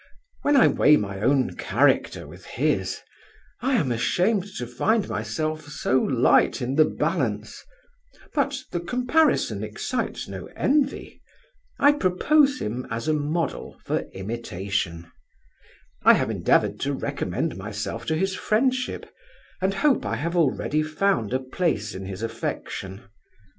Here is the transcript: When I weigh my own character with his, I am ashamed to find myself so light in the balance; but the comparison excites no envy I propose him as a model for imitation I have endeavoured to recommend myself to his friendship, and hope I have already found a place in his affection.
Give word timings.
When 0.41 0.57
I 0.57 0.67
weigh 0.67 0.97
my 0.97 1.21
own 1.21 1.55
character 1.57 2.25
with 2.27 2.43
his, 2.45 3.01
I 3.61 3.73
am 3.75 3.91
ashamed 3.91 4.45
to 4.57 4.65
find 4.65 5.07
myself 5.07 5.67
so 5.67 5.99
light 6.01 6.59
in 6.59 6.73
the 6.73 6.85
balance; 6.85 7.63
but 8.33 8.57
the 8.71 8.79
comparison 8.79 9.63
excites 9.63 10.27
no 10.27 10.47
envy 10.55 11.21
I 11.77 11.91
propose 11.91 12.57
him 12.59 12.87
as 12.89 13.07
a 13.07 13.13
model 13.13 13.79
for 13.85 13.99
imitation 14.13 15.11
I 16.01 16.13
have 16.15 16.31
endeavoured 16.31 16.79
to 16.79 16.93
recommend 16.93 17.55
myself 17.55 18.07
to 18.07 18.15
his 18.15 18.33
friendship, 18.33 19.05
and 19.61 19.71
hope 19.85 20.03
I 20.03 20.15
have 20.15 20.35
already 20.35 20.81
found 20.81 21.31
a 21.31 21.37
place 21.39 21.93
in 21.93 22.07
his 22.07 22.23
affection. 22.23 23.03